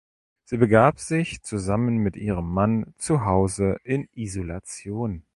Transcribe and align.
Sie 0.45 0.57
begab 0.57 0.97
sich 0.99 1.43
zusammen 1.43 1.97
mit 1.97 2.15
ihrem 2.17 2.51
Mann 2.51 2.95
zu 2.97 3.23
Hause 3.23 3.77
in 3.83 4.07
Isolation. 4.15 5.21